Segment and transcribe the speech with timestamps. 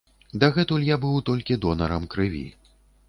[0.43, 2.43] Дагэтуль я быў толькі донарам крыві.